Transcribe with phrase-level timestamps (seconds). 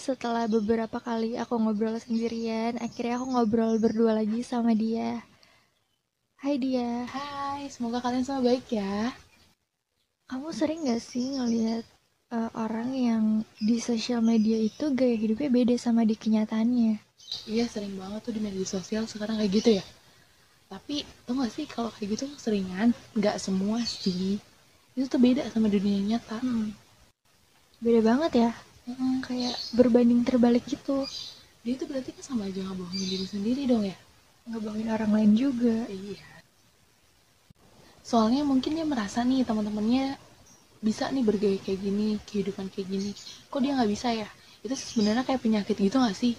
[0.00, 5.20] setelah beberapa kali aku ngobrol sendirian, akhirnya aku ngobrol berdua lagi sama dia.
[6.40, 7.04] Hai dia.
[7.04, 9.12] Hai, semoga kalian semua baik ya.
[10.32, 11.84] Kamu sering gak sih ngeliat
[12.32, 13.24] uh, orang yang
[13.60, 16.96] di sosial media itu gaya hidupnya beda sama di kenyataannya?
[17.44, 19.84] Iya, sering banget tuh di media sosial sekarang kayak gitu ya.
[20.72, 24.40] Tapi tau gak sih kalau kayak gitu seringan, nggak semua sih.
[24.96, 26.40] Itu tuh beda sama dunia nyata.
[26.40, 26.72] Hmm.
[27.84, 28.50] Beda banget ya.
[28.96, 29.20] Hmm.
[29.22, 31.06] Kayak berbanding terbalik gitu.
[31.62, 33.96] Dia itu berarti kan sama aja ngebohongin diri sendiri dong ya.
[34.48, 35.86] Ngebohongin orang lain juga.
[35.86, 36.24] Iya.
[38.00, 40.18] Soalnya mungkin dia merasa nih teman-temannya
[40.80, 43.10] bisa nih bergaya kayak gini, kehidupan kayak gini.
[43.52, 44.28] Kok dia nggak bisa ya?
[44.64, 46.36] Itu sebenarnya kayak penyakit gitu gak sih?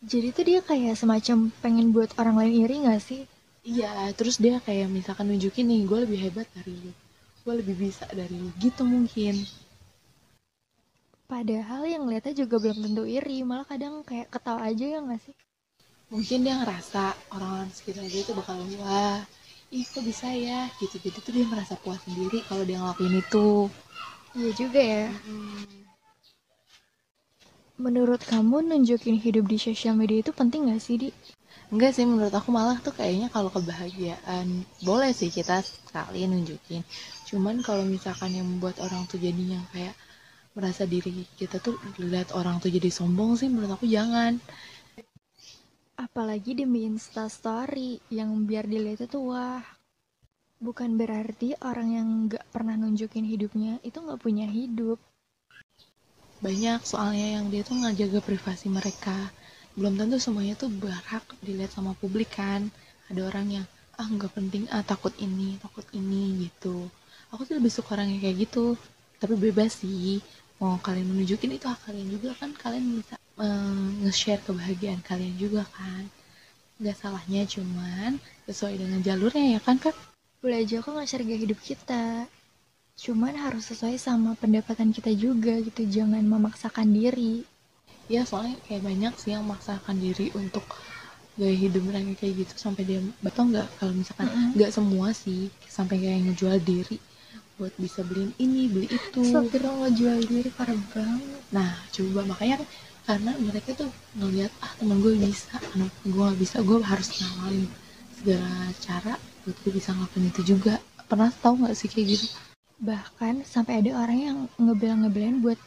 [0.00, 3.28] Jadi tuh dia kayak semacam pengen buat orang lain iri gak sih?
[3.68, 6.92] iya terus dia kayak misalkan nunjukin nih gue lebih hebat dari lu
[7.44, 9.44] gue lebih bisa dari lu gitu mungkin
[11.28, 15.36] padahal yang lihatnya juga belum tentu iri malah kadang kayak ketawa aja ya gak sih?
[16.08, 19.20] Mungkin dia ngerasa orang-orang sekitar dia tuh bakal wah
[19.68, 20.72] ih kok bisa ya?
[20.80, 23.68] Gitu-gitu tuh dia merasa puas sendiri kalau dia ngelakuin itu.
[24.32, 25.06] Iya juga ya.
[27.76, 31.08] Menurut kamu nunjukin hidup di sosial media itu penting gak sih di?
[31.68, 36.80] Enggak sih menurut aku malah tuh kayaknya kalau kebahagiaan boleh sih kita sekali nunjukin.
[37.28, 39.92] Cuman kalau misalkan yang membuat orang tuh jadinya kayak
[40.58, 44.42] merasa diri kita tuh lihat orang tuh jadi sombong sih menurut aku jangan.
[45.94, 49.62] Apalagi demi insta story yang biar dilihat itu wah
[50.58, 54.98] bukan berarti orang yang nggak pernah nunjukin hidupnya itu nggak punya hidup.
[56.42, 59.30] Banyak soalnya yang dia tuh nggak jaga privasi mereka.
[59.78, 62.66] Belum tentu semuanya tuh berhak dilihat sama publik kan.
[63.06, 63.66] Ada orang yang
[63.98, 66.90] ah nggak penting ah takut ini takut ini gitu.
[67.30, 68.74] Aku sih lebih suka orang yang kayak gitu.
[69.18, 70.22] Tapi bebas sih
[70.58, 72.50] mau kalian menunjukin itu hak kalian juga kan?
[72.50, 76.10] Kalian bisa uh, nge-share kebahagiaan kalian juga kan?
[76.82, 79.94] Nggak salahnya cuman sesuai dengan jalurnya ya kan kak?
[80.42, 82.26] Boleh aja kok nge-share gaya hidup kita.
[82.98, 85.86] Cuman harus sesuai sama pendapatan kita juga gitu.
[85.86, 87.46] Jangan memaksakan diri.
[88.10, 90.66] Ya soalnya kayak banyak sih yang memaksakan diri untuk
[91.38, 92.54] gaya hidup mereka kayak gitu.
[92.58, 93.66] Sampai dia betul nggak?
[93.78, 94.26] Kalau misalkan
[94.58, 94.74] nggak mm -hmm.
[94.74, 95.54] semua sih.
[95.70, 96.98] Sampai kayak ngejual diri
[97.58, 99.18] buat bisa beliin ini beli itu.
[99.18, 101.42] Astagfirullah ngejual diri parah banget.
[101.50, 102.62] Nah coba makanya
[103.02, 107.66] karena mereka tuh ngeliat ah teman gue bisa anak gue nggak bisa gue harus ngawalin
[108.14, 110.74] segala cara buat gue bisa ngelakuin itu juga.
[111.10, 112.26] Pernah tahu nggak sih kayak gitu?
[112.78, 115.58] Bahkan sampai ada orang yang ngebelang-ngebelain buat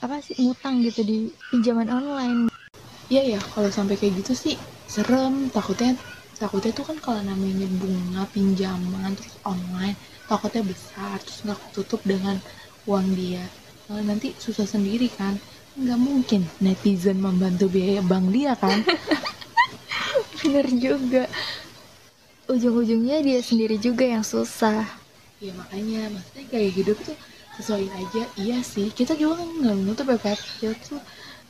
[0.00, 2.40] apa sih ngutang gitu di pinjaman online.
[3.12, 4.56] Iya ya kalau sampai kayak gitu sih
[4.88, 5.52] serem.
[5.52, 5.92] Takutnya
[6.40, 12.36] takutnya tuh kan kalau namanya bunga pinjaman terus online takutnya besar terus nggak tutup dengan
[12.84, 13.42] uang dia.
[13.88, 15.40] Kalau nanti susah sendiri kan?
[15.74, 18.84] Nggak mungkin netizen membantu biaya bank dia kan?
[20.44, 21.24] Bener juga.
[22.48, 24.84] Ujung-ujungnya dia sendiri juga yang susah.
[25.40, 26.12] Ya makanya.
[26.12, 27.16] Maksudnya kayak hidup tuh
[27.56, 28.22] sesuaiin aja.
[28.36, 30.38] Iya sih kita juga nggak menutup ya Pep.
[30.60, 31.00] Kita tuh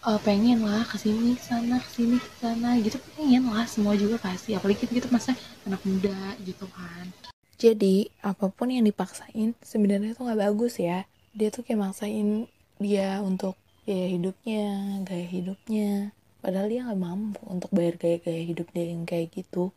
[0.06, 3.03] uh, pengen lah ke sini ke sana ke sini ke sana gitu.
[3.19, 4.55] Pengen lah semua juga pasti.
[4.55, 5.34] Apalagi kita masa
[5.66, 7.10] anak muda gitu kan
[7.58, 11.10] jadi apa pun yang dipaksain sebenarnya tuh nggak bagus ya.
[11.34, 12.46] Dia tuh kayak maksain
[12.78, 16.14] dia untuk gaya hidupnya gaya hidupnya.
[16.38, 19.74] Padahal dia nggak mampu untuk bayar gaya-gaya hidup dia yang kayak gitu.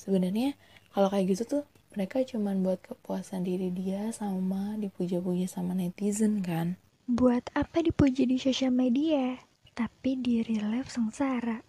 [0.00, 0.56] Sebenarnya
[0.96, 6.80] kalau kayak gitu tuh mereka cuman buat kepuasan diri dia sama dipuja-puja sama netizen kan?
[7.04, 9.36] Buat apa dipuji di sosial media?
[9.76, 11.60] Tapi di real life sengsara.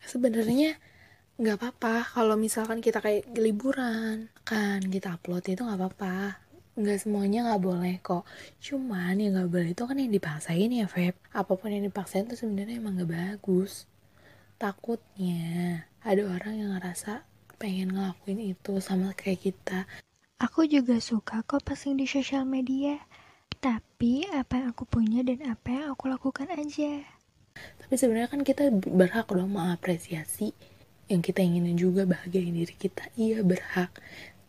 [0.00, 0.78] Sebenarnya
[1.40, 6.36] nggak apa-apa kalau misalkan kita kayak liburan kan kita upload itu nggak apa-apa
[6.76, 8.28] nggak semuanya nggak boleh kok
[8.60, 12.36] cuman yang nggak boleh itu kan yang dipaksain ya Feb apa pun yang dipaksain tuh
[12.36, 13.88] sebenarnya emang nggak bagus
[14.60, 17.24] takutnya ada orang yang ngerasa
[17.60, 19.84] pengen ngelakuin itu sama kayak kita.
[20.40, 22.96] Aku juga suka kok posting di sosial media.
[23.60, 27.04] Tapi apa yang aku punya dan apa yang aku lakukan aja.
[27.84, 30.56] Tapi sebenarnya kan kita berhak dong mengapresiasi
[31.10, 33.10] yang kita inginin juga bahagiain diri kita.
[33.18, 33.90] Iya berhak.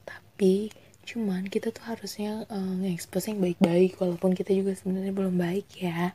[0.06, 0.70] Tapi
[1.02, 6.14] cuman kita tuh harusnya uh, yang baik-baik walaupun kita juga sebenarnya belum baik ya.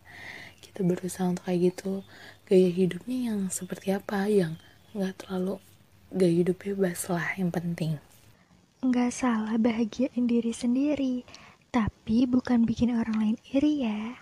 [0.63, 2.07] Kita berusaha untuk kayak gitu.
[2.47, 4.55] Gaya hidupnya yang seperti apa yang
[4.95, 5.59] nggak terlalu
[6.15, 7.99] gak hidup bebas lah yang penting.
[8.87, 11.27] Nggak salah bahagiain diri sendiri,
[11.75, 14.15] tapi bukan bikin orang lain iri ya.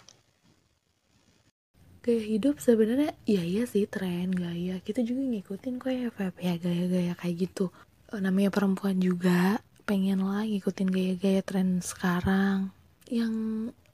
[2.04, 4.76] Gaya hidup sebenarnya ya iya sih tren gaya.
[4.84, 6.36] Kita juga ngikutin kok ya Feb.
[6.36, 7.72] Ya gaya-gaya kayak gitu.
[8.12, 12.76] Eh, namanya perempuan juga pengen lah ngikutin gaya-gaya tren sekarang.
[13.08, 13.32] Yang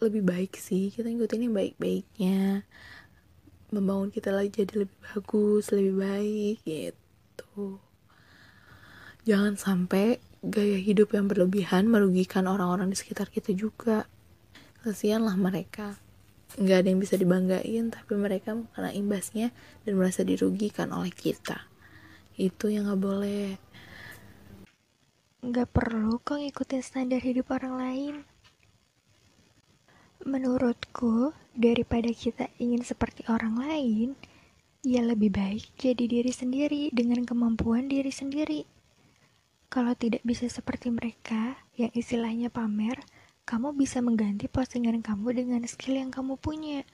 [0.03, 2.67] lebih baik sih kita ngikutin yang baik-baiknya.
[3.71, 7.79] Membangun kita lagi jadi lebih bagus lebih baik gitu.
[9.23, 14.11] Jangan sampai gaya hidup yang berlebihan merugikan orang-orang di sekitar kita juga.
[14.83, 16.10] Kasihan lah mereka
[16.59, 19.55] nggak ada yang bisa dibanggain tapi mereka kena imbasnya
[19.87, 21.71] dan merasa dirugikan oleh kita.
[22.35, 23.47] Itu yang nggak boleh.
[25.41, 28.15] Nggak perlu kok ngikutin standar hidup orang lain.
[30.21, 34.09] Menurutku, daripada kita ingin seperti orang lain,
[34.85, 38.69] ya lebih baik jadi diri sendiri dengan kemampuan diri sendiri.
[39.73, 43.01] Kalau tidak bisa seperti mereka, yang istilahnya pamer,
[43.51, 46.87] kamu bisa mengganti postingan kamu dengan skill yang kamu punya.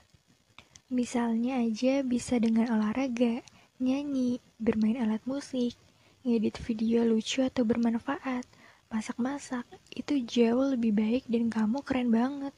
[0.89, 3.45] Misalnya aja bisa dengan olahraga,
[3.77, 5.77] nyanyi, bermain alat musik,
[6.25, 8.49] ngedit video lucu atau bermanfaat,
[8.89, 12.57] masak-masak, itu jauh lebih baik dan kamu keren banget.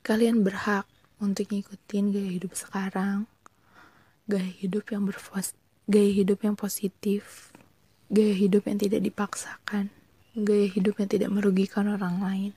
[0.00, 0.88] Kalian berhak
[1.20, 3.28] untuk ngikutin gaya hidup sekarang,
[4.24, 5.52] gaya hidup yang berfos,
[5.84, 7.52] gaya hidup yang positif,
[8.08, 9.92] gaya hidup yang tidak dipaksakan,
[10.34, 12.52] gaya hidup yang tidak merugikan orang lain,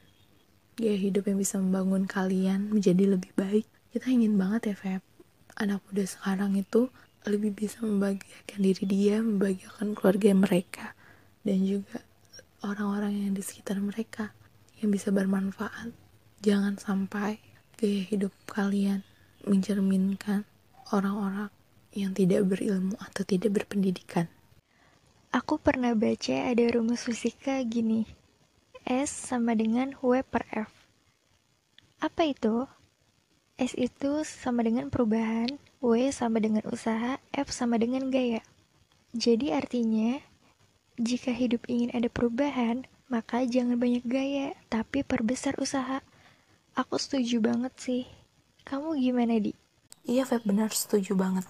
[0.78, 3.66] gaya hidup yang bisa membangun kalian menjadi lebih baik.
[3.94, 5.02] Kita ingin banget ya, Feb,
[5.58, 6.90] anak muda sekarang itu
[7.24, 10.86] lebih bisa membahagiakan diri dia, membahagiakan keluarga mereka,
[11.42, 12.02] dan juga
[12.66, 14.34] orang-orang yang di sekitar mereka
[14.81, 15.96] yang bisa bermanfaat
[16.44, 17.40] Jangan sampai
[17.80, 19.00] gaya hidup kalian
[19.48, 20.44] mencerminkan
[20.92, 21.48] orang-orang
[21.96, 24.28] yang tidak berilmu atau tidak berpendidikan.
[25.33, 28.06] Aku pernah baca ada rumus fisika gini.
[28.85, 30.69] S sama dengan W per F.
[31.97, 32.69] Apa itu?
[33.57, 35.50] S itu sama dengan perubahan,
[35.81, 38.45] W sama dengan usaha, F sama dengan gaya.
[39.18, 40.21] Jadi artinya,
[41.01, 46.06] jika hidup ingin ada perubahan, maka jangan banyak gaya, tapi perbesar usaha.
[46.77, 48.06] Aku setuju banget sih.
[48.69, 49.57] Kamu gimana, Di?
[50.06, 51.50] Iya, Feb, benar setuju banget.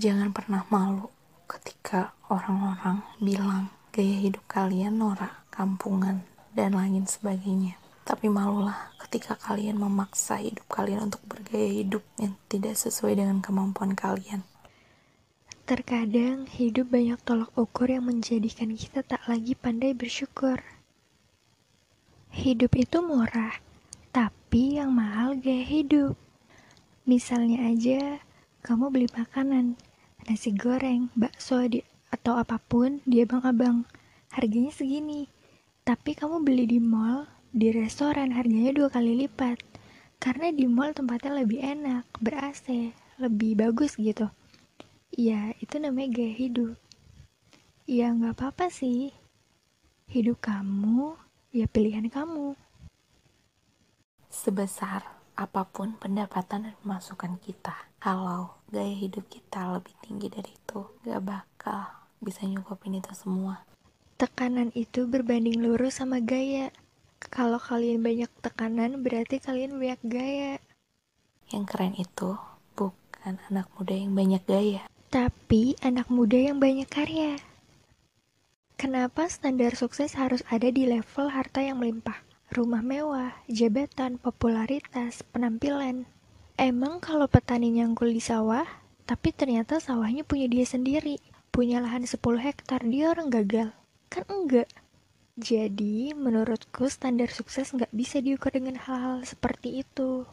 [0.00, 1.12] Jangan pernah malu
[1.46, 6.24] ketika orang-orang bilang gaya hidup kalian norak, kampungan,
[6.56, 7.76] dan lain sebagainya.
[8.02, 13.94] Tapi malulah ketika kalian memaksa hidup kalian untuk bergaya hidup yang tidak sesuai dengan kemampuan
[13.94, 14.42] kalian.
[15.62, 20.58] Terkadang hidup banyak tolak ukur yang menjadikan kita tak lagi pandai bersyukur.
[22.34, 23.60] Hidup itu murah,
[24.10, 26.18] tapi yang mahal gaya hidup.
[27.06, 28.18] Misalnya aja,
[28.66, 29.78] kamu beli makanan,
[30.28, 31.82] nasi goreng, bakso, di,
[32.12, 33.88] atau apa pun di abang-abang,
[34.34, 35.26] harganya segini.
[35.82, 39.58] Tapi kamu beli di mall, di restoran harganya dua kali lipat.
[40.22, 44.30] Karena di mall tempatnya lebih enak, ber-AC, lebih bagus gitu.
[45.12, 46.74] Ya, itu namanya gaya hidup.
[47.84, 49.10] Ya nggak apa-apa sih.
[50.06, 51.18] Hidup kamu,
[51.50, 52.54] ya pilihan kamu.
[54.32, 60.84] Sebesar apa pun pendapatan dan masukan kita, kalau gaya hidup kita lebih tinggi dari itu,
[61.04, 61.88] gak bakal
[62.20, 63.64] bisa nyukupin itu semua.
[64.20, 66.70] Tekanan itu berbanding lurus sama gaya.
[67.18, 70.52] Kalau kalian banyak tekanan, berarti kalian banyak gaya.
[71.50, 72.38] Yang keren itu
[72.74, 74.82] bukan anak muda yang banyak gaya,
[75.12, 77.36] tapi anak muda yang banyak karya.
[78.80, 82.31] Kenapa standar sukses harus ada di level harta yang melimpah?
[82.52, 86.04] Rumah mewah, jabatan, popularitas, penampilan.
[86.60, 88.68] Emang kalau petani nyangkul di sawah,
[89.08, 91.16] tapi ternyata sawahnya punya dia sendiri,
[91.48, 93.72] punya lahan 10 hektar, dia orang gagal?
[94.12, 94.68] Kan enggak.
[95.40, 100.28] Jadi, menurutku standar sukses nggak bisa diukur dengan hal-hal seperti itu.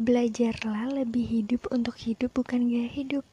[0.00, 3.28] Belajarlah lebih hidup untuk hidup bukan gaya hidup.